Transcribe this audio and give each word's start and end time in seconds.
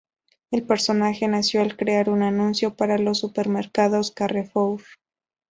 El 0.49 0.65
personaje 0.65 1.27
nació 1.27 1.61
al 1.61 1.77
crear 1.77 2.09
un 2.09 2.23
anuncio 2.23 2.73
para 2.73 2.97
los 2.97 3.19
supermercados 3.19 4.09
Carrefour. 4.09 4.81